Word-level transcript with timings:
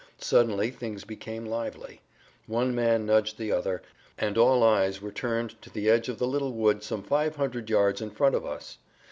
Suddenly 0.17 0.71
things 0.71 1.03
became 1.03 1.45
lively. 1.45 2.01
One 2.47 2.73
man 2.73 3.05
nudged 3.05 3.37
the 3.37 3.51
other, 3.51 3.83
and 4.17 4.35
all 4.35 4.63
eyes 4.63 4.99
were 4.99 5.11
turned 5.11 5.61
to 5.61 5.69
the 5.69 5.91
edge 5.91 6.09
of 6.09 6.17
the 6.17 6.25
little 6.25 6.53
wood 6.53 6.81
some 6.81 7.03
five 7.03 7.35
hundred 7.35 7.69
yards 7.69 8.01
in 8.01 8.09
front 8.09 8.33
of 8.33 8.43
us. 8.43 8.79